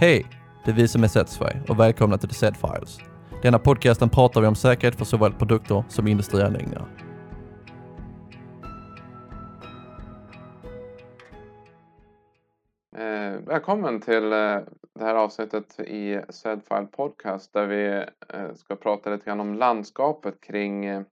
[0.00, 0.26] Hej!
[0.64, 2.98] Det är vi som är Setsverige och välkomna till The Set Files.
[3.42, 6.88] Denna podcasten pratar vi om säkerhet för såväl produkter som industrianläggningar.
[12.96, 14.58] Eh, välkommen till eh,
[14.98, 18.04] det här avsnittet i Sedfile Podcast där vi
[18.34, 21.02] eh, ska prata lite grann om landskapet kring eh,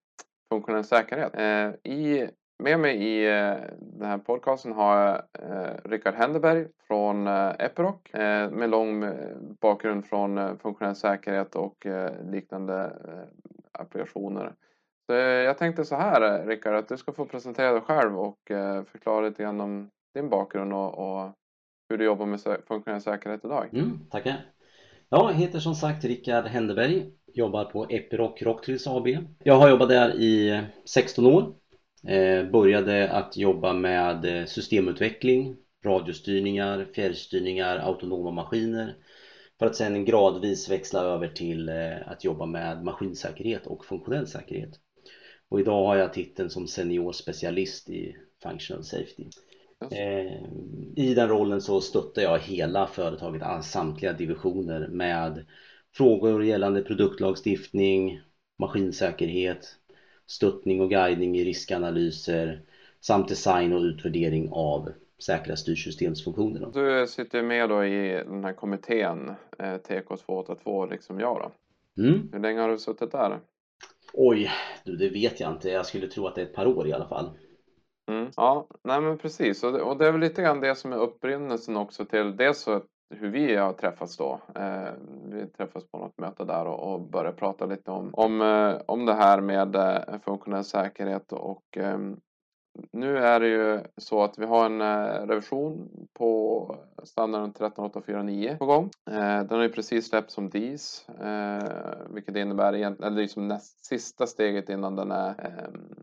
[0.53, 1.35] funktionell säkerhet.
[1.35, 7.27] Eh, i, med mig i eh, den här podcasten har jag eh, Rickard Händeberg från
[7.27, 7.97] eh, Epiroc
[8.51, 9.05] med lång
[9.61, 11.87] bakgrund från funktionell säkerhet och
[12.33, 12.93] liknande
[13.73, 14.55] applikationer.
[15.07, 18.39] Så, jag tänkte så här Rickard, att du ska få presentera dig själv och
[18.87, 21.33] förklara lite grann om din bakgrund och, och
[21.89, 23.69] hur du jobbar med funktionell säkerhet idag.
[23.73, 24.37] Mm, tackar.
[25.09, 29.09] Jag heter som sagt Rickard Händeberg, jobbar på Epiroc Rocktrills AB.
[29.45, 31.55] Jag har jobbat där i 16 år.
[32.07, 38.97] Eh, började att jobba med eh, systemutveckling, radiostyrningar, fjärrstyrningar, autonoma maskiner
[39.59, 44.71] för att sedan gradvis växla över till eh, att jobba med maskinsäkerhet och funktionell säkerhet.
[45.49, 49.25] Och idag har jag titeln som senior specialist i functional safety.
[50.97, 55.47] I den rollen så stöttar jag hela företaget, samtliga divisioner med
[55.95, 58.21] frågor gällande produktlagstiftning,
[58.59, 59.78] maskinsäkerhet,
[60.29, 62.61] stöttning och guidning i riskanalyser
[63.01, 66.71] samt design och utvärdering av säkra styrsystemsfunktioner.
[66.75, 71.53] Du sitter med då i den här kommittén eh, TK282 liksom jag då.
[72.03, 72.29] Mm.
[72.33, 73.39] Hur länge har du suttit där?
[74.13, 74.51] Oj,
[74.85, 75.69] du det vet jag inte.
[75.69, 77.31] Jag skulle tro att det är ett par år i alla fall.
[78.11, 78.31] Mm.
[78.37, 79.65] Ja, nej men precis.
[79.65, 82.59] Och det, och det är väl lite grann det som är upprinnelsen också till dels
[82.59, 84.41] så hur vi har träffats då.
[84.55, 84.93] Eh,
[85.25, 89.07] vi träffas på något möte där och, och började prata lite om, om, eh, om
[89.07, 92.21] det här med eh, funktionell säkerhet och ehm,
[92.93, 98.67] nu är det ju så att vi har en eh, revision på standarden 13849 på
[98.67, 98.91] gång.
[99.11, 101.69] Eh, den har ju precis släppts som DIS, eh,
[102.11, 105.95] vilket innebär egentligen, eller liksom näst sista steget innan den är ehm,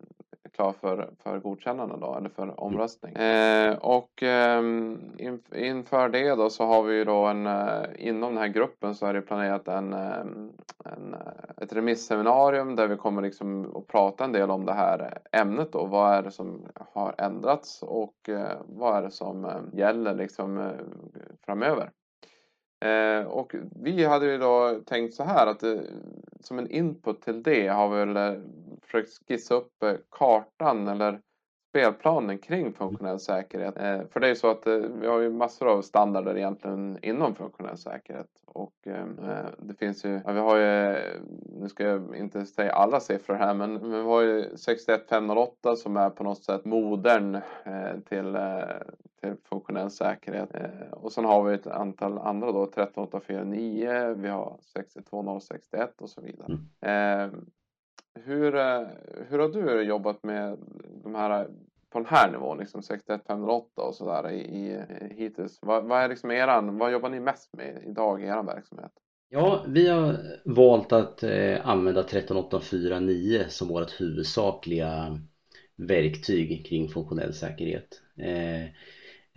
[0.55, 3.15] klar för, för godkännande då, eller för omröstning.
[3.15, 8.29] Eh, och ehm, inf inför det då så har vi ju då en, eh, inom
[8.29, 10.51] den här gruppen så är det planerat en, ehm,
[10.85, 15.17] en, eh, ett remisseminarium där vi kommer liksom att prata en del om det här
[15.31, 15.85] ämnet då.
[15.85, 20.57] Vad är det som har ändrats och eh, vad är det som eh, gäller liksom
[20.57, 20.71] eh,
[21.45, 21.91] framöver.
[22.85, 25.79] Eh, och vi hade ju då tänkt så här att eh,
[26.39, 28.41] som en input till det har vi väl eh,
[28.81, 31.19] försökt skissa upp eh, kartan eller
[31.75, 33.77] spelplanen kring funktionell säkerhet.
[33.77, 36.99] Eh, för det är ju så att eh, vi har ju massor av standarder egentligen
[37.01, 38.27] inom funktionell säkerhet.
[38.45, 39.05] Och eh,
[39.57, 40.97] det finns ju, ja, vi har ju,
[41.59, 45.97] nu ska jag inte säga alla siffror här, men, men vi har ju 61508 som
[45.97, 47.41] är på något sätt modern
[48.09, 48.37] till,
[49.21, 50.49] till funktionell säkerhet.
[50.91, 56.57] Och sen har vi ett antal andra då, 13849, vi har 62061 och så vidare.
[56.81, 57.31] Eh,
[58.23, 58.87] hur, eh,
[59.29, 60.57] hur har du jobbat med
[61.03, 61.47] de här eh,
[61.89, 64.81] på den här nivån, liksom 61508 och sådär i, i,
[65.11, 65.59] hittills?
[65.61, 68.91] Vad, vad är liksom eran, vad jobbar ni mest med idag i er verksamhet?
[69.29, 75.19] Ja, vi har valt att eh, använda 13849 som vårt huvudsakliga
[75.75, 78.01] verktyg kring funktionell säkerhet.
[78.17, 78.63] Eh,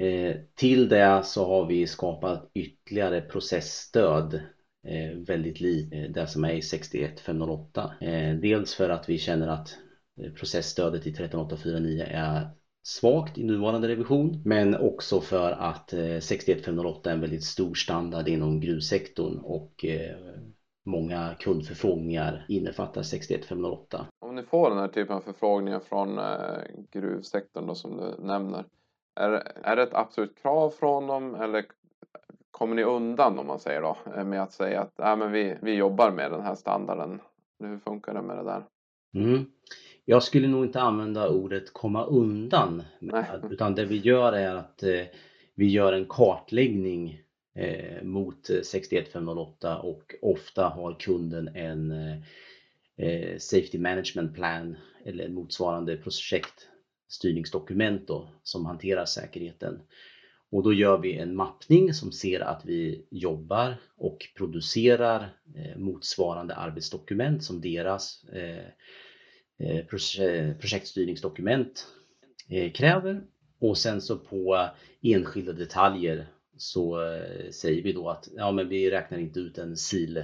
[0.06, 4.41] eh, till det så har vi skapat ytterligare processstöd
[4.87, 7.93] Eh, väldigt likt eh, det som är i 61508.
[8.00, 9.78] Eh, dels för att vi känner att
[10.37, 12.49] processstödet i 13849 är
[12.83, 18.61] svagt i nuvarande revision men också för att 61508 är en väldigt stor standard inom
[18.61, 19.84] gruvsektorn och
[20.87, 24.06] många kundförfrågningar innefattar 61508.
[24.19, 26.21] Om ni får den här typen av förfrågningar från
[26.91, 28.65] gruvsektorn då, som du nämner,
[29.21, 29.31] är,
[29.62, 31.65] är det ett absolut krav från dem eller
[32.58, 35.56] kommer ni undan om man säger då eh, med att säga att äh, men vi,
[35.62, 37.20] vi jobbar med den här standarden?
[37.58, 38.64] Hur funkar det med det där?
[39.14, 39.46] Mm.
[40.04, 43.24] Jag skulle nog inte använda ordet komma undan Nej.
[43.50, 45.02] utan det vi gör är att eh,
[45.54, 47.22] vi gör en kartläggning
[47.55, 52.16] eh, mot eh, 61508 och ofta har kunden en eh,
[53.06, 59.81] eh, Safety Management Plan eller motsvarande projektstyrningsdokument då, som hanterar säkerheten.
[60.50, 66.55] Och då gör vi en mappning som ser att vi jobbar och producerar eh, motsvarande
[66.55, 68.67] arbetsdokument som deras eh,
[69.59, 71.87] eh, proje- projektstyrningsdokument
[72.75, 73.23] kräver.
[73.61, 74.69] Och sen så på
[75.03, 76.99] enskilda detaljer så
[77.50, 80.15] säger vi då att ja, men vi räknar inte ut en sil,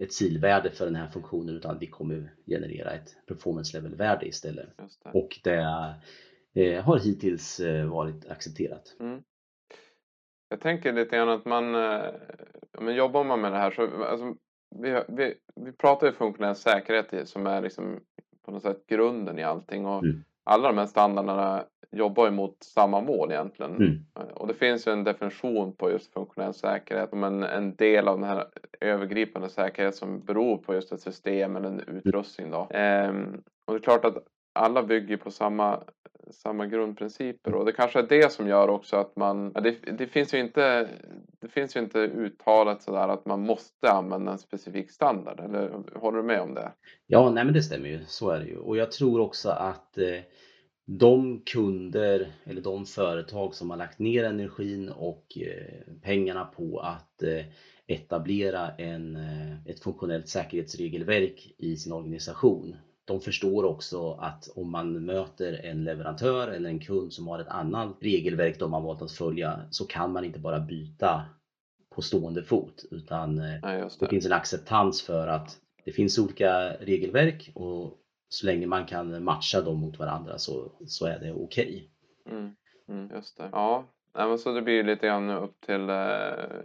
[0.00, 4.68] ett silvärde för den här funktionen utan vi kommer generera ett performance level-värde istället.
[5.14, 5.94] Och det
[6.84, 8.96] har hittills eh, varit accepterat.
[9.00, 9.22] Mm.
[10.48, 12.04] Jag tänker lite grann att man, eh,
[12.80, 14.34] men jobbar man med det här så, alltså,
[14.76, 18.00] vi, vi, vi pratar ju funktionell säkerhet som är liksom
[18.44, 20.24] på något sätt grunden i allting och Mm.
[20.44, 23.76] alla de här standarderna jobbar ju mot samma mål egentligen.
[23.76, 24.04] Mm.
[24.34, 28.28] Och det finns ju en definition på just funktionell säkerhet som en, del av den
[28.28, 28.46] här
[28.80, 32.50] övergripande säkerhet som beror på just ett system eller en utrustning.
[32.50, 32.68] Då.
[32.70, 34.16] Ehm, och det är klart att
[34.52, 35.82] alla bygger på samma,
[36.30, 40.34] samma grundprinciper och det kanske är det som gör också att man, det, det finns
[40.34, 40.88] ju inte
[41.40, 46.18] det finns ju inte uttalat sådär att man måste använda en specifik standard, eller håller
[46.18, 46.72] du med om det?
[47.06, 48.00] Ja, nej men det stämmer ju.
[48.06, 48.56] Så är det ju.
[48.56, 50.20] Och jag tror också att eh,
[50.86, 57.22] de kunder eller de företag som har lagt ner energin och eh, pengarna på att
[57.22, 57.44] eh,
[57.86, 62.76] etablera en, eh, ett funktionellt säkerhetsregelverk i sin organisation.
[63.06, 67.48] De förstår också att om man möter en leverantör eller en kund som har ett
[67.48, 71.22] annat regelverk de har valt att följa så kan man inte bara byta
[71.94, 74.08] på stående fot utan eh, Nej, det det.
[74.08, 77.98] finns en acceptans för att det finns olika regelverk och
[78.28, 81.90] så länge man kan matcha dem mot varandra så, så är det okej.
[82.30, 82.56] Mm,
[82.88, 83.48] mm, just det.
[83.52, 83.84] Ja,
[84.14, 85.96] nej, men så det blir ju lite grann upp till, eh,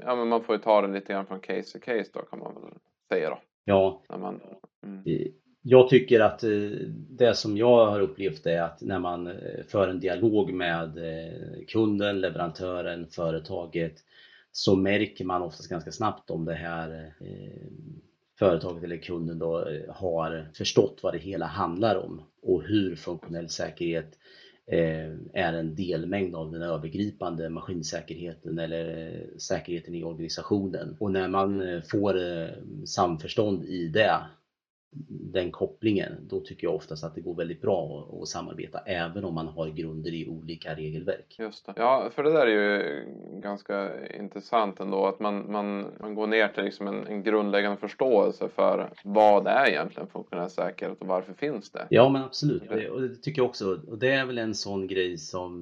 [0.04, 2.40] ja men man får ju ta det lite grann från case to case då kan
[2.40, 2.74] man väl
[3.10, 3.40] säga då.
[3.66, 4.42] Ja, man,
[4.84, 5.04] mm,
[5.62, 6.70] jag tycker att eh,
[7.10, 11.66] det som jag har upplevt är att när man eh, för en dialog med eh,
[11.68, 13.96] kunden, leverantören, företaget
[14.52, 17.14] så märker man oftast ganska snabbt om det här
[18.40, 24.18] företaget eller kunden då har förstått vad det hela handlar om och hur funktionell säkerhet
[25.34, 30.98] är en delmängd av den övergripande maskinsäkerheten eller säkerheten i organisationen.
[31.00, 32.16] Och när man får
[32.86, 34.20] samförstånd i det,
[35.32, 39.34] den kopplingen, då tycker jag oftast att det går väldigt bra att, samarbeta även om
[39.34, 41.36] man har grunder i olika regelverk.
[41.40, 41.74] just det.
[41.76, 43.06] Ja, för det där är ju
[43.42, 48.50] ganska intressant ändå att man, man, man går ner till liksom en, en grundläggande förståelse
[48.50, 51.88] för vad är egentligen funktionell säkerhet och varför finns det?
[51.90, 53.82] Ja men absolut, och det, och det tycker jag också.
[53.88, 55.62] Och det är väl en sån grej som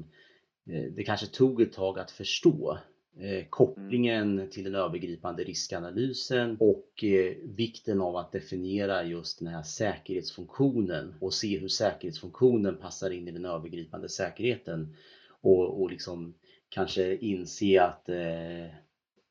[0.70, 2.78] eh, det kanske tog ett tag att förstå.
[3.20, 9.64] Eh, kopplingen till den övergripande riskanalysen och eh, vikten av att definiera just den här
[9.64, 14.96] säkerhetsfunktionen och se hur säkerhetsfunktionen passar in i den övergripande säkerheten.
[15.42, 16.34] Och, och liksom
[16.70, 18.66] kanske inse att eh,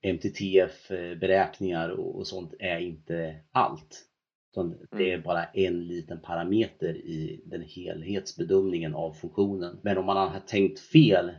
[0.03, 4.07] MTTF-beräkningar och, och sånt är inte allt.
[4.53, 9.79] Utan det är bara en liten parameter i den helhetsbedömningen av funktionen.
[9.83, 11.31] Men om man har tänkt fel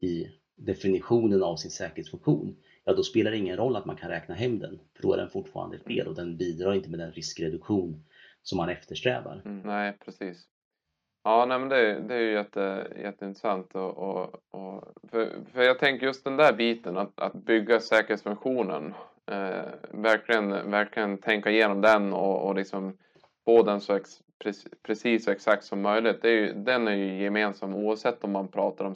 [0.00, 0.26] i
[0.58, 4.58] definitionen av sin säkerhetsfunktion, ja då spelar det ingen roll att man kan räkna hem
[4.58, 4.80] den.
[4.94, 8.04] För då är den fortfarande fel och den bidrar inte med den riskreduktion
[8.42, 9.42] som man eftersträvar.
[9.44, 10.48] Mm, nej, precis.
[11.24, 13.74] Ja, nej, men det, det är ju jätte, jätteintressant.
[13.74, 18.94] Och, och, och, för, för jag tänker just den där biten, att, att bygga säkerhetsfunktionen.
[19.26, 22.96] Eh, verkligen, verkligen tänka igenom den och, och liksom
[23.44, 24.10] få den så ex,
[24.82, 26.22] precis, och exakt som möjligt.
[26.22, 28.94] Det är ju, den är ju gemensam oavsett om man pratar om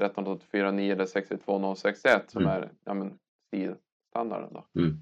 [0.00, 2.52] 61508, 13849 eller 62061 som Mm.
[2.62, 3.18] är ja, men,
[4.10, 4.80] standarden då.
[4.80, 4.96] Mm.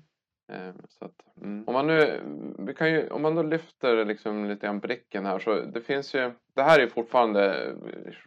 [0.53, 1.13] Eh, Så att,
[1.43, 1.65] mm.
[1.67, 2.21] Om man nu,
[2.59, 6.15] vi kan ju, om man då lyfter liksom lite grann blicken här så det finns
[6.15, 7.73] ju, det här är fortfarande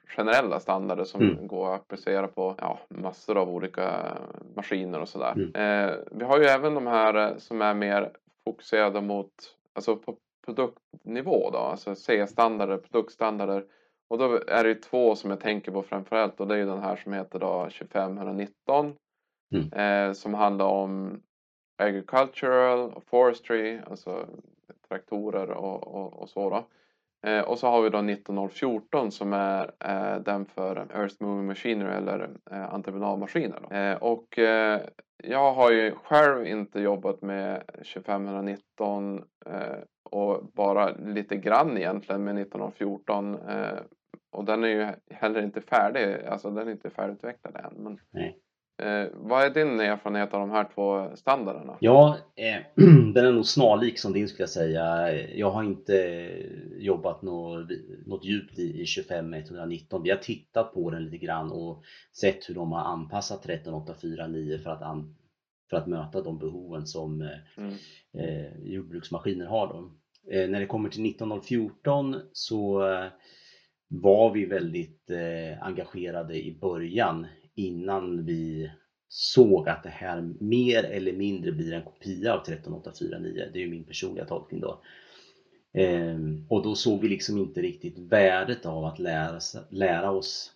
[0.08, 1.48] generella standarder som Mm.
[1.48, 4.18] går att applicera på ja, massor av olika
[4.56, 5.34] maskiner och sådär.
[5.34, 5.90] Mm.
[5.90, 8.12] Eh, vi har ju även de här som är mer
[8.46, 9.32] fokuserade mot,
[9.74, 13.64] alltså på produktnivå då, alltså C-standarder, produktstandarder.
[14.12, 16.66] Och då är det ju två som jag tänker på framförallt och det är ju
[16.66, 18.96] den här som heter då 25119
[19.56, 19.74] Mm.
[19.74, 21.22] eh, som handlar om
[21.78, 24.26] agricultural och forestry, alltså
[24.90, 26.66] traktorer och, och, och så då.
[27.30, 31.92] Eh, och så har vi då 19014 som är eh, den för Earth Moving Machinery
[31.98, 33.74] eller eh, entreprenadmaskiner.
[33.74, 34.82] Eh, och eh,
[35.24, 37.64] jag har ju själv inte jobbat med
[37.94, 39.78] 2519 eh,
[40.10, 43.38] och bara lite grann egentligen med 1914.
[44.32, 47.84] Och den är ju heller inte färdig, alltså den är inte färdigutvecklad än.
[47.84, 48.38] Men, Nej.
[48.82, 51.78] eh, vad är din erfarenhet av de här två standarderna?
[51.80, 52.62] Ja, eh,
[53.14, 55.12] den är nog snarlik som din skulle jag säga.
[55.36, 55.94] Jag har inte
[56.78, 57.68] jobbat något,
[58.06, 60.04] något djupt i, i 25119.
[60.04, 61.84] Vi har tittat på den lite grann och
[62.22, 65.16] sett hur de har anpassat 13849 för att, an,
[65.70, 67.28] för att möta de behoven som eh,
[67.58, 67.74] Mm.
[68.14, 69.68] eh, jordbruksmaskiner har.
[69.68, 69.92] Då.
[70.32, 73.06] Eh, när det kommer till 19014 så eh,
[73.94, 78.72] var vi väldigt eh, engagerade i början innan vi
[79.08, 83.50] såg att det här mer eller mindre blir en kopia av 13849.
[83.54, 84.82] Det är ju min personliga tolkning då.
[85.74, 90.52] Ehm, och då såg vi liksom inte riktigt värdet av att lära, lära oss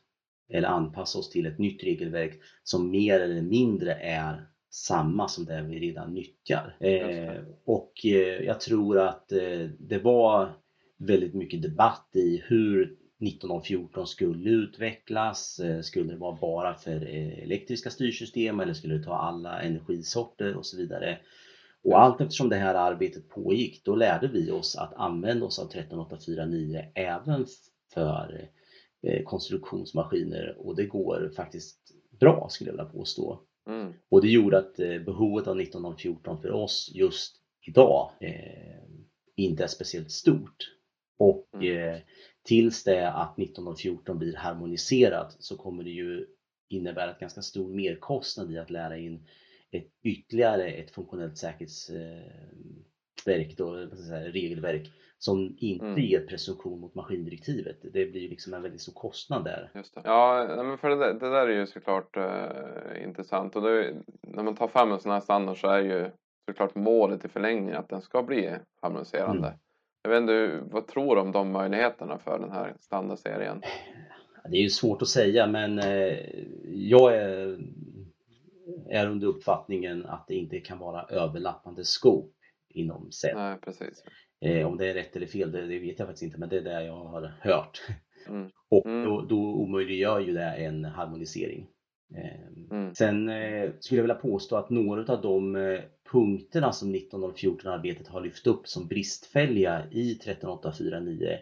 [0.49, 5.61] eller anpassa oss till ett nytt regelverk som mer eller mindre är samma som det
[5.61, 6.77] vi redan nyttjar.
[6.79, 10.53] Eh, och eh, jag tror att eh, det var
[10.97, 15.59] väldigt mycket debatt i hur 1914 skulle utvecklas.
[15.59, 20.55] Eh, skulle det vara bara för eh, elektriska styrsystem eller skulle det ta alla energisorter
[20.55, 21.17] och så vidare.
[21.83, 25.67] Och allt eftersom det här arbetet pågick, då lärde vi oss att använda oss av
[25.67, 27.45] 13849 även
[27.93, 28.49] för
[29.01, 31.79] eh, konstruktionsmaskiner och det går faktiskt
[32.19, 33.39] bra skulle jag vilja påstå.
[33.69, 33.93] Mm.
[34.09, 38.83] Och det gjorde att eh, behovet av 1914 för oss just idag eh,
[39.35, 40.71] inte är speciellt stort.
[41.17, 41.93] Och mm.
[41.93, 42.01] eh,
[42.45, 46.25] tills det att 1914 blir harmoniserat så kommer det ju
[46.69, 49.27] innebära ett ganska stor merkostnad i att lära in
[49.71, 55.99] ett, ytterligare ett funktionellt säkerhetsverk, då, säga, regelverk som inte mm.
[55.99, 57.77] ger presumtion mot maskindirektivet.
[57.81, 59.71] Det blir ju liksom en väldigt stor kostnad där.
[60.03, 64.43] Ja, men för det där, det där är ju såklart uh, intressant och det, när
[64.43, 66.11] man tar fram en sån här standard så är ju
[66.45, 69.47] såklart målet i förlängningen att den ska bli harmoniserande.
[69.47, 69.59] Mm.
[70.05, 73.61] Jag vet inte, vad tror du om de möjligheterna för den här standardserien?
[74.49, 76.17] Det är ju svårt att säga men eh,
[76.65, 77.57] jag är
[78.89, 82.33] är under uppfattningen att det inte kan vara överlappande scope
[82.69, 83.35] inom SED.
[83.35, 84.03] Nej, precis.
[84.41, 86.57] Eh, om det är rätt eller fel, det, det, vet jag faktiskt inte, men det
[86.57, 87.81] är det jag har hört.
[88.27, 88.49] Mm.
[88.69, 89.05] Och mm.
[89.05, 91.67] Då, då omöjliggör ju det en harmonisering.
[92.15, 92.95] Eh, mm.
[92.95, 95.79] Sen eh, skulle jag vilja påstå att några av de eh,
[96.11, 101.37] punkterna som 1914-arbetet har lyft upp som bristfälliga i 13849,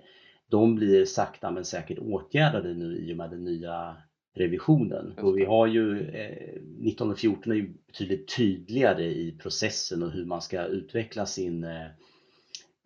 [0.48, 3.98] de blir sakta men säkert åtgärdade nu i och med den nya
[4.34, 5.14] revisionen.
[5.18, 10.42] Och vi har ju, eh, 1914 är ju betydligt tydligare i processen och hur man
[10.42, 11.88] ska utveckla sin eh,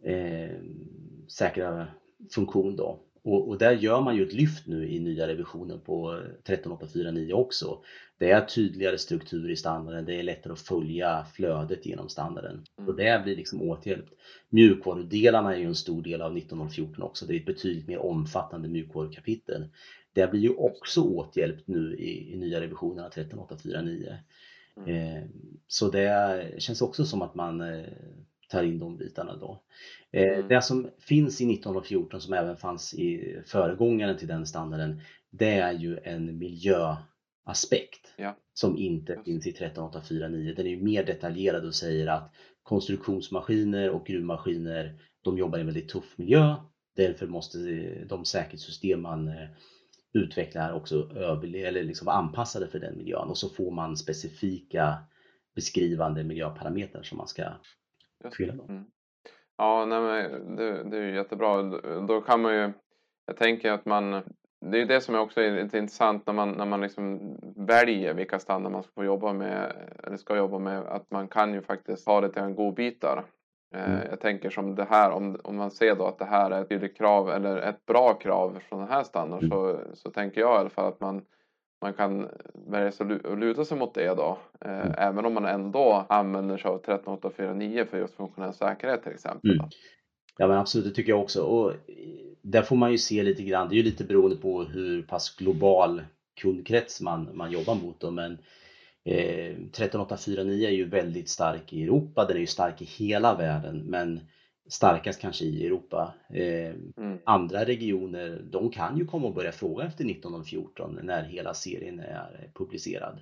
[0.04, 0.56] eh,
[1.28, 1.88] säkra
[2.32, 3.00] funktion då.
[3.28, 7.80] Och, och, där gör man ju ett lyft nu i nya revisionen på 13849 också.
[8.18, 12.64] Det är tydligare struktur i standarden, det är lättare att följa flödet genom standarden.
[12.78, 12.90] Mm.
[12.90, 14.06] Och det blir liksom åtgärdat.
[14.50, 18.68] Mjukvarudelarna är ju en stor del av 1914 också, det är ett betydligt mer omfattande
[18.68, 19.68] mjukvarukapitel.
[20.14, 24.18] Det blir ju också åtgälpt nu i, i nya revisionerna 13849.
[24.78, 24.90] Mm.
[24.90, 25.24] Eh,
[25.68, 27.86] så det känns också som att man eh,
[28.48, 29.64] tar in de bitarna då.
[30.12, 30.48] Eh, mm.
[30.48, 35.74] Det som finns i 1914 som även fanns i föregångaren till den standarden, det är
[35.74, 38.36] ju en miljöaspekt ja.
[38.54, 39.26] som inte Just.
[39.26, 40.54] finns i 13849.
[40.56, 45.68] Den är ju mer detaljerad och säger att konstruktionsmaskiner och gruvmaskiner, de jobbar i en
[45.68, 46.56] väldigt tuff miljö.
[46.96, 47.58] Därför måste
[48.10, 49.32] de säkerhetssystem man
[50.14, 54.98] utvecklar också eller liksom anpassade för den miljön och så får man specifika
[55.56, 57.44] beskrivande miljöparametrar som man ska
[58.38, 58.54] fylla.
[58.54, 58.86] Mm.
[59.58, 61.62] Ja, nej, men det, det är ju jättebra.
[62.08, 62.72] Då kan man ju,
[63.26, 64.12] jag tänker att man,
[64.62, 68.40] det är det som är också lite intressant när man, när man liksom väljer vilka
[68.40, 69.72] standarder man ska jobba med
[70.04, 73.24] eller ska jobba med, att man kan ju faktiskt ha det till en godbitar.
[73.76, 74.08] Eh, mm.
[74.10, 76.70] Jag tänker som det här, om, om man ser då att det här är ett
[76.70, 79.58] tydligt krav eller ett bra krav från den här standarden mm.
[79.58, 81.26] så, så tänker jag i alla fall att man,
[81.82, 84.40] man kan välja att luta sig mot det då.
[84.62, 84.94] Eh, mm.
[84.98, 89.52] Även om man ändå använder sig av 13849 för just funktionell säkerhet till exempel.
[89.52, 89.70] Mm.
[90.38, 91.42] Ja men absolut, det tycker jag också.
[91.42, 91.74] Och
[92.42, 95.36] där får man ju se lite grann, det är ju lite beroende på hur pass
[95.36, 96.02] global
[96.42, 98.00] kundkrets man, man jobbar mot.
[98.00, 98.38] Då, men
[99.08, 103.78] Eh, 13849 är ju väldigt stark i Europa, den är ju stark i hela världen
[103.78, 104.20] men
[104.68, 106.14] starkast kanske i Europa.
[106.30, 107.18] Eh, mm.
[107.24, 112.52] Andra regioner, de kan ju komma och börja fråga efter 1914 när hela serien är
[112.54, 113.20] publicerad.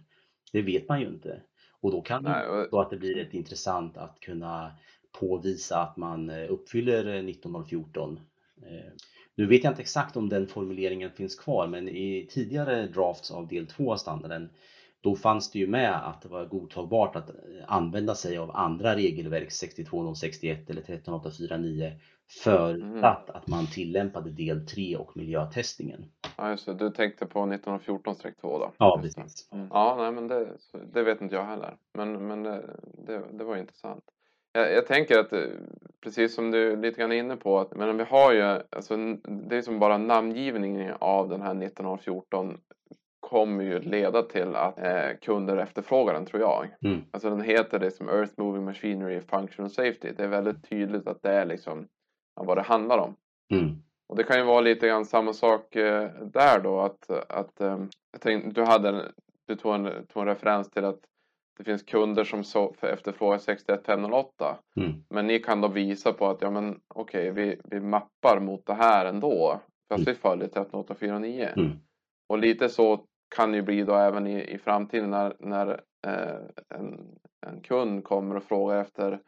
[0.51, 1.41] Det vet man ju inte.
[1.81, 2.57] Och då kan Nej, och...
[2.57, 4.71] det så att det blir intressant att kunna
[5.19, 8.19] påvisa att man eh, uppfyller 1914.
[8.61, 8.91] Eh,
[9.35, 13.47] nu vet jag inte exakt om den formuleringen finns kvar men i tidigare drafts av
[13.47, 14.49] del 2 av standarden
[15.05, 17.31] då fanns det ju med att det var godtagbart att
[17.67, 21.91] använda sig av andra regelverk 62061 eller 13849
[22.43, 23.38] förutsatt mm.
[23.38, 26.05] att man tillämpade del 3 och miljötestningen.
[26.38, 28.71] Ja just det, du tänkte på 1914-2 då?
[28.77, 29.50] Ja precis.
[29.51, 29.67] Mm.
[29.71, 30.47] Ja, nej, men det,
[30.93, 31.75] det, vet inte jag heller.
[31.93, 32.62] Men, men det,
[33.07, 34.03] det, det var intressant.
[34.53, 35.39] Jag, jag, tänker att eh,
[36.03, 39.57] precis som du lite grann är inne på att men vi har ju alltså, det
[39.57, 42.57] är som bara namngivningen av den här 1914
[43.29, 46.75] kommer ju leda till att eh, kunder efterfrågar den tror jag.
[46.86, 47.01] Mm.
[47.12, 50.12] Alltså den heter liksom Earth Moving Machinery Functional Safety.
[50.17, 51.88] Det är väldigt tydligt att det är liksom
[52.41, 53.15] vad det handlar om.
[53.53, 53.75] Mm.
[54.08, 57.79] Och det kan ju vara lite grann samma sak eh, där då att, att eh,
[58.12, 59.12] jag tänkte, du, hade,
[59.48, 61.00] du tog en, tog en referens till att
[61.58, 64.58] det finns kunder som så, efterfrågar 61508.
[64.79, 65.03] Mm.
[65.10, 68.65] Men ni kan då visa på att ja men okej okay, vi, vi mappar mot
[68.65, 69.60] det här ändå.
[69.89, 70.13] Fast mm.
[70.13, 71.50] vi följer 13849.
[71.55, 71.72] Mm.
[72.29, 73.05] och lite så
[73.36, 75.67] kan ju bli då även i, i framtiden när, när
[76.08, 77.17] eh, en,
[77.48, 79.20] en kund kommer och frågar efter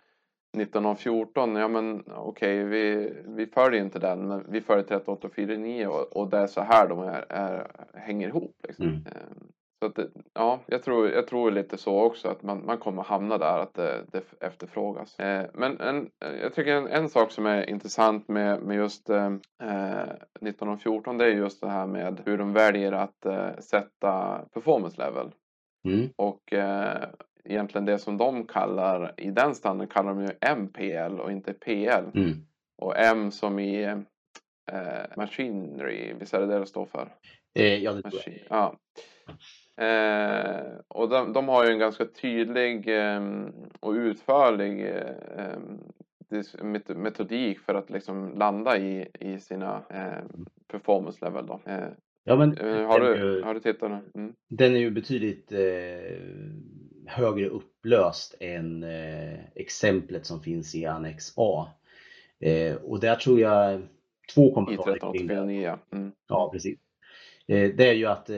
[0.58, 6.18] 1914, ja men okej, okay, vi, vi följer inte den, men vi följer 13849 och,
[6.18, 8.56] och det är så här de är, är hänger ihop.
[8.68, 8.86] Liksom.
[8.86, 9.04] Mm.
[9.80, 10.00] Så att
[10.34, 13.74] ja, jag tror, jag tror lite så också att man, man kommer hamna där att
[13.74, 15.20] det, det efterfrågas.
[15.20, 16.10] Eh, men en,
[16.42, 19.34] jag tycker en, en sak som är intressant med, med just eh,
[20.42, 25.32] 1914 det är just det här med hur de väljer att eh, sätta performance level.
[25.88, 26.10] Mm.
[26.16, 27.04] Och eh,
[27.44, 32.06] egentligen det som de kallar i den standarden kallar de ju MPL och inte PL.
[32.14, 32.34] Mm.
[32.82, 33.84] Och M som i
[34.72, 37.10] eh, Machinery, visst är det det det står för?
[37.60, 38.36] Eh, ja, det tror jag.
[38.50, 38.76] Ja.
[39.78, 43.22] Eh, och de, de, har ju en ganska tydlig eh,
[43.80, 45.60] och utförlig eh,
[46.96, 51.48] metodik för att liksom landa i, i sina ehm, performance level.
[51.48, 51.60] Då.
[51.66, 51.88] Eh,
[52.24, 54.22] ja, men, eh, har, du, ju, har du tittat nu?
[54.22, 54.34] Mm.
[54.48, 56.18] Den är ju betydligt eh,
[57.06, 58.86] högre upplöst än
[59.56, 61.68] exemplet som finns i Annex A.
[62.82, 63.82] och där tror jag
[64.34, 65.78] två kommentarer kring det.
[65.92, 66.12] Mm.
[66.28, 66.80] Ja, precis.
[67.48, 68.30] Det är ju att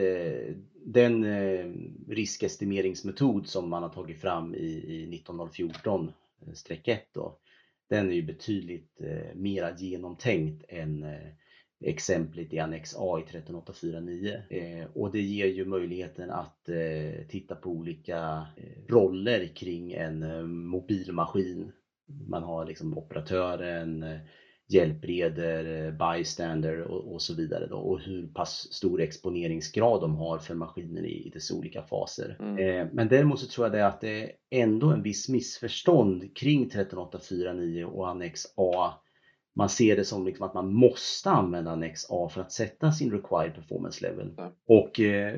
[0.84, 1.66] den eh,
[2.08, 6.12] riskestimeringsmetod som man har tagit fram i, i 1914-1
[6.86, 7.38] eh, då,
[7.88, 11.28] den är ju betydligt eh, mera genomtänkt än eh,
[11.84, 14.42] exemplet i Annex A i 13849.
[14.50, 20.22] Eh, och det ger ju möjligheten att eh, titta på olika eh, roller kring en
[20.22, 21.72] eh, mobilmaskin.
[22.28, 24.18] Man har liksom operatören, eh,
[24.72, 30.38] hjälpreder, eh, bystander och, och så vidare då, och hur pass stor exponeringsgrad de har
[30.38, 32.36] för maskinen i, i dess olika faser.
[32.40, 32.58] Mm.
[32.58, 36.68] Eh, men däremot så tror jag det att det är ändå en viss missförstånd kring
[36.68, 38.92] 13849 och Annex A.
[39.54, 43.10] Man ser det som liksom att man måste använda Annex A för att sätta sin
[43.10, 44.34] required performance level.
[44.38, 44.52] Mm.
[44.66, 45.34] Och eh,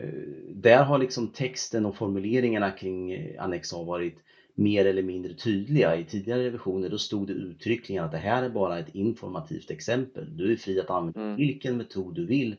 [0.55, 4.19] där har liksom texten och formuleringarna kring eh, Annex A varit
[4.55, 5.97] mer eller mindre tydliga.
[5.97, 10.37] I tidigare revisioner då stod det uttryckligen att det här är bara ett informativt exempel.
[10.37, 11.37] Du är fri att använda mm.
[11.37, 12.57] vilken metod du vill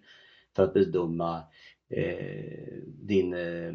[0.56, 1.44] för att bedöma
[1.89, 3.74] eh, din, eh,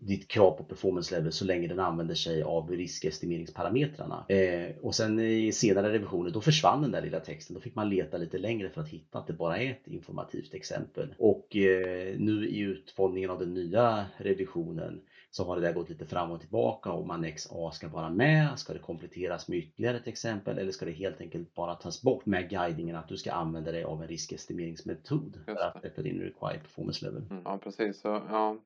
[0.00, 4.24] ditt krav på performance level så länge den använder sig av riskestimeringsparametrarna.
[4.28, 7.54] Eh, och sen i senare revisioner då försvann den där lilla texten.
[7.54, 10.54] Då fick man leta lite längre för att hitta att det bara är ett informativt
[10.54, 11.14] exempel.
[11.18, 15.00] Och eh, nu i utformningen av den nya revisionen
[15.36, 18.58] så har det där gått lite fram och tillbaka om Annex A ska vara med,
[18.58, 22.26] ska det kompletteras med ytterligare ett exempel eller ska det helt enkelt bara tas bort
[22.26, 26.62] med guidningen att du ska använda dig av en riskestimeringsmetod för att sätta din required
[26.62, 27.22] performance level.
[27.30, 28.56] Mm, ja precis, så, ja.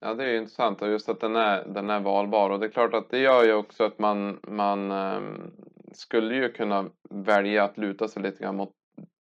[0.00, 2.70] Ja det är intressant och just att den är, den är valbar och det är
[2.70, 5.52] klart att det gör ju också att man, man um,
[5.92, 8.72] skulle ju kunna välja att luta sig lite grann mot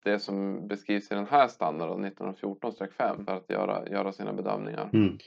[0.03, 4.89] det som beskrivs i den här standarden 1914-5 för att göra, göra sina bedömningar.
[4.93, 5.17] Mm.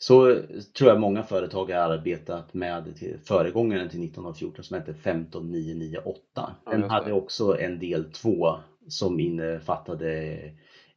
[0.00, 0.40] Så
[0.78, 6.56] tror jag många företag har arbetat med till föregångaren till 1914 som hette 15998.
[6.70, 8.56] Den ja, hade också en del 2
[8.88, 10.34] som innefattade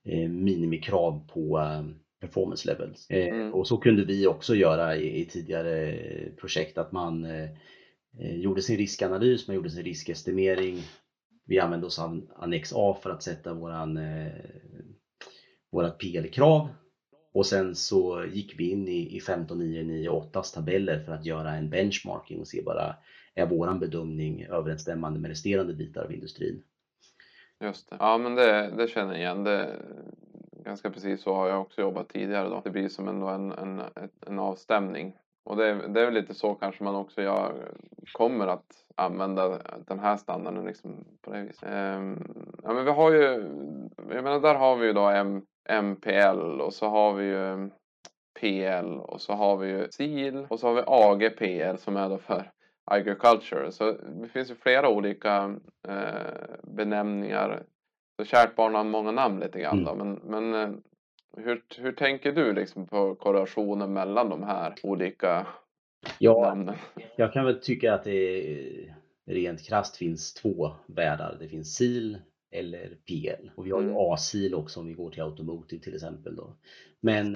[0.03, 1.83] eh, minimikrav på eh,
[2.19, 3.09] performance levels.
[3.09, 3.53] Eh, mm.
[3.53, 5.97] Och så kunde vi också göra i, i tidigare
[6.39, 7.27] projekt att man
[8.19, 10.83] gjorde sin riskanalys, man gjorde sin riskestimering.
[11.45, 13.99] Vi använde oss av Annex A för att sätta våran,
[15.71, 16.69] vårat PL-krav
[17.33, 22.39] och sen så gick vi in i, i 15998 tabeller för att göra en benchmarking
[22.39, 22.95] och se bara
[23.35, 26.63] är våran bedömning överensstämmande med resterande bitar av industrin.
[27.59, 27.95] Just det.
[27.99, 29.43] Ja men det, det känner jag igen.
[29.43, 29.75] Det,
[30.65, 32.49] ganska precis så har jag också jobbat tidigare.
[32.49, 32.61] Då.
[32.63, 33.81] Det blir som ändå en, en,
[34.27, 35.17] en avstämning.
[35.43, 37.71] Och det, det är väl lite så kanske man också gör,
[38.13, 41.69] kommer att använda den här standarden liksom på det viset.
[41.71, 43.21] Ehm, ja, men vi har ju,
[44.09, 47.69] jag menar där har vi ju då en MPL och så har vi ju
[48.39, 52.17] PL och så har vi ju SIL och så har vi AGPL som är då
[52.17, 52.51] för
[52.85, 53.71] agriculture.
[53.71, 55.55] Så det finns ju flera olika
[55.87, 57.63] eh, benämningar.
[58.19, 59.91] Så kärt barn har många namn lite grann då.
[59.91, 60.07] Mm.
[60.07, 60.77] Men, men eh,
[61.37, 65.47] hur, hur tänker du liksom på korrelationen mellan de här olika
[66.19, 66.75] ja, namnen?
[67.15, 68.45] Jag kan väl tycka att det
[69.25, 71.37] rent krast finst två världar.
[71.39, 73.49] Det finns SIL eller PL.
[73.55, 73.97] Och vi har ju mm.
[73.97, 76.35] A-sil också om vi går till Automotive till exempel.
[76.35, 76.55] Då.
[76.99, 77.35] Men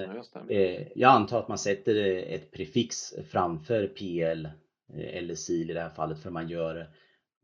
[0.49, 1.95] eh, jag antar att man sätter
[2.33, 4.45] ett prefix framför PL
[4.93, 6.89] eh, eller SIL i det här fallet för man gör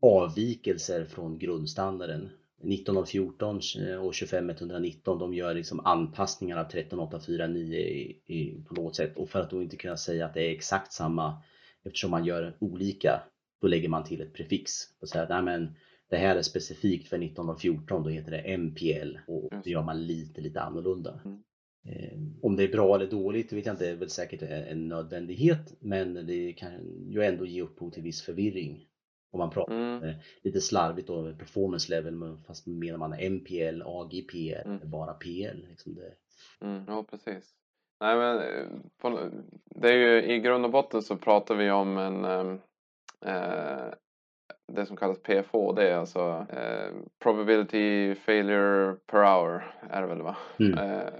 [0.02, 2.30] avvikelser från grundstandarden.
[2.62, 9.16] 19014 eh, och 25119 de gör liksom anpassningar av 13849 i, i, på något sätt
[9.16, 11.42] och för att då inte kunna säga att det är exakt samma
[11.84, 13.22] eftersom man gör olika
[13.60, 15.74] då lägger man till ett prefix och säger nej men
[16.12, 20.40] det här är specifikt för 1914, då heter det MPL och det gör man lite,
[20.40, 21.20] lite annorlunda.
[21.24, 21.42] Mm.
[21.88, 24.88] Eh, om det är bra eller dåligt vet jag inte, det är väl säkert en
[24.88, 26.70] nödvändighet men det kan
[27.08, 28.86] ju ändå ge upphov till viss förvirring.
[29.30, 30.14] Om man pratar mm.
[30.42, 34.90] lite slarvigt då performance level fast menar man MPL, AGPL, mm.
[34.90, 35.66] bara PL.
[35.68, 36.14] Liksom det.
[36.60, 37.54] Mm, ja precis.
[38.00, 38.42] Nej men
[38.98, 39.30] på,
[39.64, 42.24] det är ju i grund och botten så pratar vi om en
[43.24, 43.94] eh,
[44.72, 50.22] det som kallas PFO, det är alltså eh, probability failure per hour är det väl
[50.22, 50.36] va?
[50.58, 50.78] Mm.
[50.78, 51.12] Eh,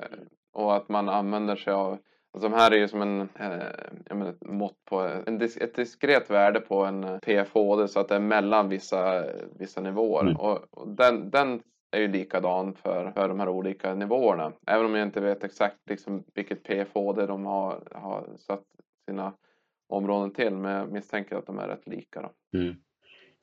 [0.53, 1.99] och att man använder sig av
[2.35, 6.31] Alltså de här är ju som en, eh, menar, ett mått på en, ett diskret
[6.31, 9.25] värde på en PFHD så att det är mellan vissa,
[9.59, 10.23] vissa nivåer.
[10.23, 10.37] Mm.
[10.37, 14.53] Och, och, den, den är ju likadan för, för de här olika nivåerna.
[14.67, 18.65] Även om jag inte vet exakt liksom, vilket PFHD de har, har satt
[19.09, 19.33] sina
[19.89, 20.55] områden till.
[20.55, 22.21] Men jag misstänker att de är rätt lika.
[22.21, 22.59] Då.
[22.59, 22.75] Mm.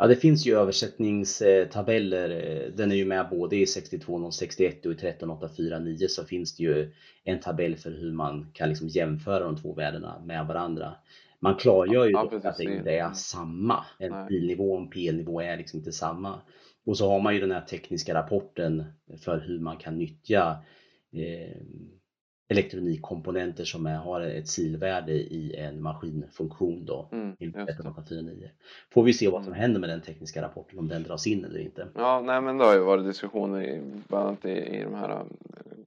[0.02, 2.30] Ja, det finns ju översättningstabeller.
[2.76, 6.92] Den är ju med både i 62061 och i 13849 så finns det ju
[7.24, 10.96] en tabell för hur man kan liksom jämföra de två värdena med varandra.
[11.40, 13.86] Man klargör ju ja, att det inte är samma.
[14.00, 16.42] En pilnivå och en PL-nivå är liksom inte samma.
[16.86, 18.84] Och så har man ju den här tekniska rapporten
[19.18, 20.58] för hur man kan nyttja
[21.14, 21.58] eh,
[22.50, 28.50] elektronikkomponenter som är, har ett silvärde i en maskinfunktion då, mm, 14849.
[28.94, 29.62] Får vi se vad som mm.
[29.62, 31.88] händer med den tekniska rapporten, om den dras in eller inte.
[31.96, 35.10] Ja, nej men det har ju varit diskussioner i, bland annat i, i de här
[35.10, 35.24] äh,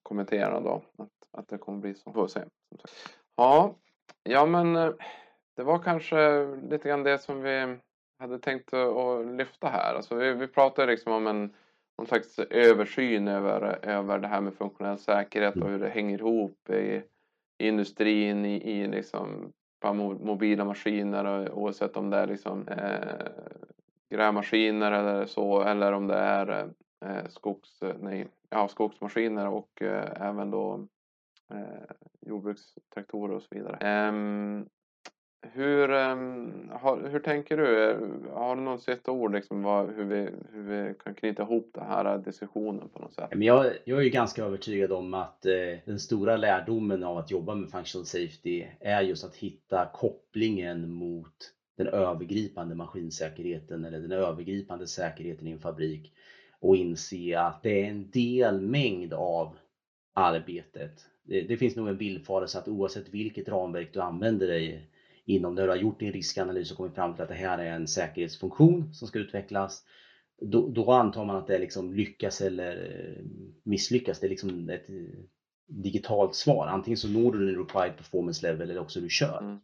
[0.02, 2.12] kommenterarna då, att, att det kommer bli så.
[2.12, 2.40] Får se.
[3.36, 3.74] Ja,
[4.22, 4.90] ja men äh,
[5.56, 7.76] det var kanske lite grann det som vi
[8.18, 9.94] hade tänkt att lyfta här.
[9.94, 11.52] Alltså vi, vi pratade liksom om en
[11.98, 16.70] någon slags översyn över, över det här med funktionell säkerhet och hur det hänger ihop
[16.70, 17.02] i,
[17.58, 19.52] i industrin, i, i liksom
[20.20, 23.26] mobila maskiner oavsett om det är liksom eh,
[24.10, 26.70] grävmaskiner eller så eller om det är
[27.04, 30.86] eh, skogs, nej, ja, skogsmaskiner och eh, även då
[31.54, 33.76] eh, jordbrukstraktorer och så vidare.
[35.42, 37.98] Hur, um, har, hur tänker du?
[38.32, 41.86] Har du något sista ord liksom, vad, hur, vi, hur vi kan knyta ihop den
[41.86, 43.28] här diskussionen på något sätt?
[43.30, 45.52] jag, jag är ju ganska övertygad om att eh,
[45.84, 51.52] den stora lärdomen av att jobba med functional safety är just att hitta kopplingen mot
[51.76, 56.12] den övergripande maskinsäkerheten eller den övergripande säkerheten i en fabrik
[56.60, 59.56] och inse att det är en delmängd av
[60.14, 61.06] arbetet.
[61.24, 64.88] Det, det finns nog en villfarelse att oavsett vilket ramverk du använder dig
[65.24, 67.72] inom det du har gjort din riskanalys och kommit fram till att det här är
[67.72, 69.84] en säkerhetsfunktion som ska utvecklas.
[70.40, 73.24] Då, då antar man att det liksom lyckas eller eh,
[73.62, 74.20] misslyckas.
[74.20, 74.96] Det är liksom ett eh,
[75.66, 76.66] digitalt svar.
[76.66, 79.38] Antingen så når du din required performance level eller också du kör.
[79.38, 79.58] Mm.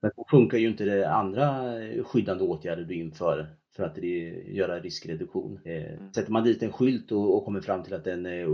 [0.00, 1.74] Men då funkar ju inte det andra
[2.04, 3.46] skyddande åtgärder du inför
[3.76, 3.98] för att
[4.46, 5.60] göra riskreduktion.
[5.64, 6.12] Eh, mm.
[6.12, 8.46] Sätter man dit en skylt och, och kommer fram till att den är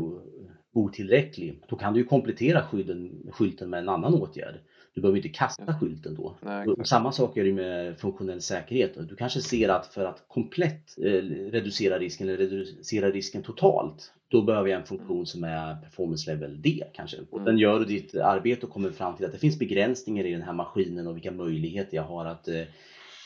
[0.75, 4.55] otillräcklig, då kan du ju komplettera skydden, skylten med en annan åtgärd.
[4.95, 6.35] Du behöver inte kasta skylten då.
[6.41, 9.09] Nej, samma sak är det med funktionell säkerhet.
[9.09, 14.43] Du kanske ser att för att komplett eh, reducera risken eller reducera risken totalt, då
[14.43, 15.27] behöver jag en funktion mm.
[15.27, 17.17] som är performance level D kanske.
[17.31, 17.45] Och mm.
[17.45, 20.43] den gör du ditt arbete och kommer fram till att det finns begränsningar i den
[20.43, 22.61] här maskinen och vilka möjligheter jag har att eh,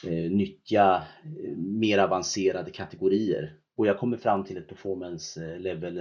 [0.05, 1.03] eh nyttja
[1.57, 5.99] mer avancerade kategorier och jag kommer fram till ett performance eh, level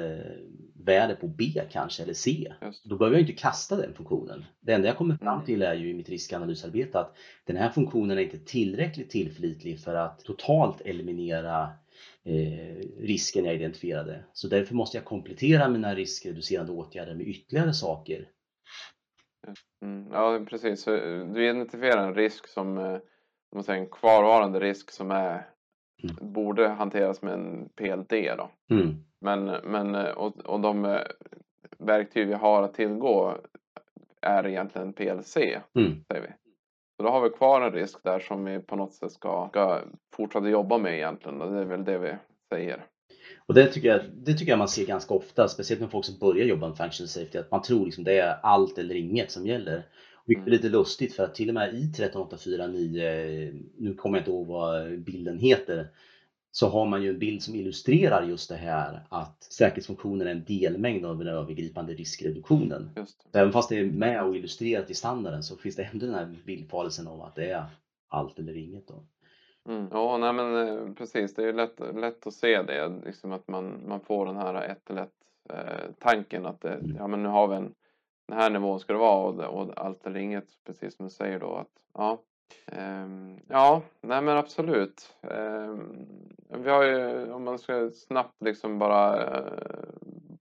[0.86, 2.54] eh, på B kanske eller C.
[2.84, 4.46] Då behöver jag inte kasta den funktionen.
[4.60, 8.18] Det enda jag kommer fram till är ju i mitt riskanalysarbete att den här funktionen
[8.18, 11.70] är inte tillräckligt tillförlitlig för att totalt eliminera
[12.24, 14.24] eh, risken jag identifierade.
[14.34, 18.28] Så därför måste jag komplettera mina riskreducerande åtgärder med ytterligare saker.
[19.82, 20.92] Mm, ja precis, så
[21.34, 23.00] du identifierar en risk som
[23.68, 25.57] en kvarvarande risk som är
[26.04, 26.34] Mm.
[26.34, 28.50] Borde hanteras med en PLD då.
[28.76, 28.96] Mm.
[29.20, 31.02] Men, men och, och de eh,
[31.78, 33.38] verktyg vi har att tillgå
[34.22, 35.38] är egentligen PLC.
[35.38, 36.04] Mm.
[36.08, 36.28] Säger vi.
[36.98, 39.82] Så då har vi kvar en risk där som vi på något sätt ska, ska
[40.16, 41.42] fortsätta jobba med egentligen.
[41.42, 42.14] Och det är väl det vi
[42.50, 42.86] säger.
[43.46, 46.18] Och det tycker, jag, det tycker jag man ser ganska ofta, speciellt med folk som
[46.20, 49.46] börjar jobba med function safety, att man tror liksom det är allt eller inget som
[49.46, 49.84] gäller.
[50.28, 54.32] Vilket är lite lustigt för att till och med i 13849, nu kommer jag inte
[54.32, 55.88] ihåg vad bilden heter,
[56.52, 60.44] så har man ju en bild som illustrerar just det här att säkerhetsfunktionen är en
[60.44, 62.90] delmängd av den övergripande riskreduktionen.
[63.34, 66.36] Även fast det är med och illustrerat i standarden så finns det ändå den här
[66.46, 67.66] villfarelsen av att det är
[68.08, 68.88] allt eller inget.
[68.88, 69.04] Då.
[69.70, 71.36] Mm, ja, nej men eh, precis.
[71.36, 74.90] Det är lätt, lätt att se det, liksom att man, man får den här ett
[74.90, 76.96] eller ett eh, tanken att det, mm.
[76.96, 77.74] ja, men nu har vi en
[78.28, 81.40] den här nivån ska det vara och, och allt eller inget precis som du säger
[81.40, 82.20] då att ja
[82.72, 86.08] um, ja nej men absolut um,
[86.50, 89.48] vi har ju om man ska snabbt liksom bara uh,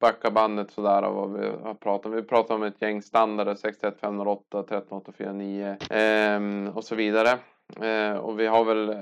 [0.01, 2.13] backa bandet sådär och vad vi har pratat om.
[2.13, 7.39] Vi pratar om ett gäng standarder 61508, 13849 eh, och så vidare.
[7.81, 8.97] Eh, och vi har väl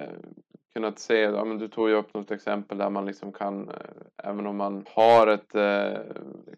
[0.75, 3.75] kunnat se, ja, men du tog ju upp något exempel där man liksom kan, eh,
[4.29, 6.01] även om man har ett eh,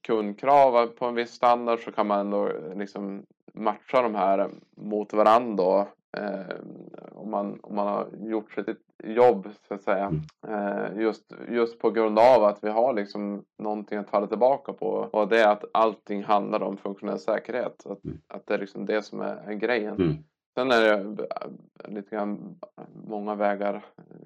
[0.03, 3.23] kundkrav på en viss standard så kan man ändå liksom
[3.55, 5.87] matcha de här mot varandra.
[6.17, 6.57] Eh,
[7.13, 10.13] om, man, om man har gjort sitt jobb så att säga.
[10.49, 14.87] Eh, just, just på grund av att vi har liksom någonting att falla tillbaka på.
[14.87, 17.87] Och det är att allting handlar om funktionell säkerhet.
[17.87, 18.19] Att, Mm.
[18.29, 19.95] att det är liksom det som är, är grejen.
[19.95, 20.15] Mm.
[20.57, 21.23] Sen är det
[21.85, 22.59] eh, lite grann
[23.07, 23.85] många vägar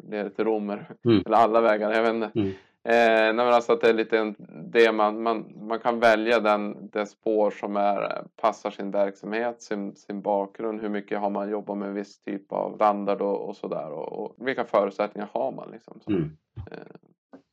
[0.09, 0.87] leder till Romer.
[1.05, 1.23] Mm.
[1.27, 2.31] Eller alla vägar, jag vet inte.
[2.35, 2.49] Mm.
[2.85, 4.35] Eh, nej men alltså att det är lite
[4.73, 9.97] det man, man, man kan välja den, det spår som är, passar sin verksamhet, sin,
[9.97, 13.57] sin bakgrund, hur mycket har man jobbat med en viss typ av standard och, och
[13.57, 16.01] sådär och, och vilka förutsättningar har man liksom.
[16.05, 16.37] Så, Mm.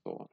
[0.04, 0.28] så.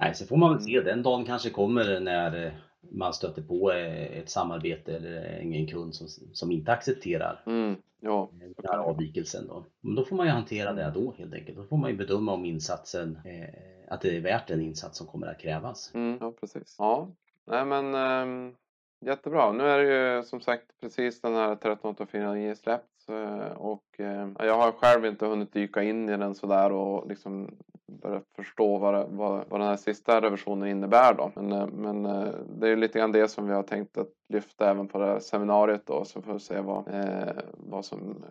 [0.00, 0.80] Nej, så får man väl se.
[0.80, 2.52] Den dagen kanske kommer när eh,
[2.90, 8.30] man stöter på eh, ett samarbete eller en kund som, som inte accepterar Mm, ja,
[8.32, 9.46] den här avvikelsen.
[9.46, 9.64] Då.
[9.80, 11.58] Men då får man ju hantera det då helt enkelt.
[11.58, 15.06] Då får man ju bedöma om insatsen, eh, att det är värt den insats som
[15.06, 15.90] kommer att krävas.
[15.94, 16.76] mm, ja precis.
[16.78, 17.08] Ja,
[17.46, 18.54] nej men ehm,
[19.06, 19.52] jättebra.
[19.52, 24.56] Nu är det ju som sagt precis den här 13849 släppts eh, och eh, jag
[24.56, 27.58] har själv inte hunnit dyka in i den sådär och liksom
[27.92, 31.32] börja förstå vad, det- vad, vad den här sista revisionen innebär då.
[31.34, 32.28] Men, eh, men eh,
[32.60, 35.18] det är lite grann det som vi har tänkt att lyfta även på det här
[35.18, 38.24] seminariet då så får vi se vad, eh, vad som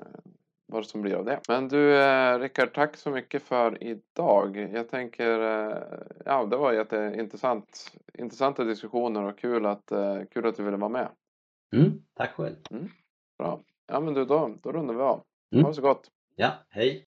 [0.73, 1.39] vad som blir av det.
[1.47, 4.69] Men du eh, Rickard, tack så mycket för idag.
[4.73, 5.77] Jag tänker, eh,
[6.25, 10.89] ja det var jätteintressant, intressanta diskussioner och kul att, eh, kul att du ville vara
[10.89, 11.07] med.
[11.75, 12.55] Mm, tack själv.
[13.37, 13.59] Bra.
[13.87, 15.21] Ja men du, då, då rundar vi av.
[15.53, 15.63] Mm.
[15.63, 16.11] Ha det så gott.
[16.35, 17.05] Ja, hej!